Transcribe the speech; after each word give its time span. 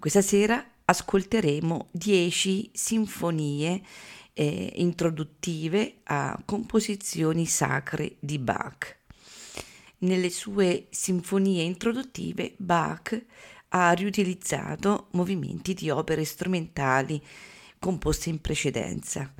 Questa 0.00 0.22
sera 0.22 0.64
ascolteremo 0.84 1.88
10 1.90 2.70
sinfonie 2.72 3.82
eh, 4.32 4.72
introduttive 4.76 5.96
a 6.04 6.40
composizioni 6.44 7.46
sacre 7.46 8.14
di 8.20 8.38
Bach. 8.38 8.96
Nelle 9.98 10.30
sue 10.30 10.86
sinfonie 10.90 11.64
introduttive 11.64 12.54
Bach 12.58 13.20
ha 13.70 13.90
riutilizzato 13.90 15.08
movimenti 15.14 15.74
di 15.74 15.90
opere 15.90 16.24
strumentali 16.24 17.20
composte 17.80 18.28
in 18.28 18.40
precedenza 18.40 19.34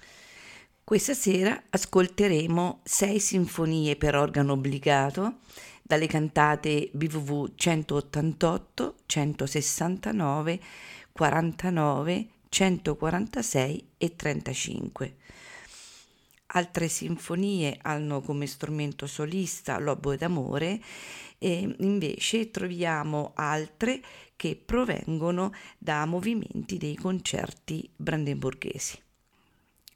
questa 0.89 1.13
sera 1.13 1.65
ascolteremo 1.69 2.81
sei 2.83 3.21
sinfonie 3.21 3.97
per 3.97 4.17
organo 4.17 4.55
obbligato 4.55 5.41
dalle 5.89 6.07
cantate 6.07 6.91
BVV 6.93 7.55
188, 7.55 8.95
169, 9.07 10.61
49, 11.13 12.29
146 12.51 13.89
e 13.97 14.15
35. 14.15 15.17
Altre 16.49 16.89
sinfonie 16.89 17.79
hanno 17.81 18.21
come 18.21 18.47
strumento 18.47 19.07
solista 19.07 19.79
l'oboe 19.79 20.19
d'amore 20.19 20.79
e 21.39 21.75
invece 21.79 22.51
troviamo 22.51 23.33
altre 23.35 24.03
che 24.37 24.61
provengono 24.63 25.55
da 25.79 26.05
movimenti 26.05 26.77
dei 26.77 26.97
concerti 26.97 27.89
brandenburghesi. 27.97 29.01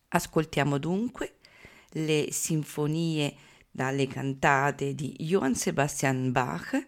Ascoltiamo 0.09 0.79
dunque 0.79 1.35
le 1.91 2.29
sinfonie 2.31 3.51
dalle 3.73 4.07
cantate 4.07 4.95
di 4.95 5.17
Johann 5.19 5.55
Sebastian 5.55 6.31
Bach 6.31 6.79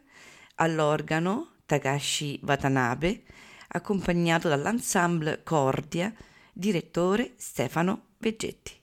all'organo 0.57 1.55
Takashi 1.67 2.39
Watanabe, 2.45 3.25
accompagnato 3.69 4.49
dall'ensemble 4.49 5.43
Cordia, 5.43 6.15
direttore 6.53 7.33
Stefano 7.37 8.11
Veggetti. 8.19 8.83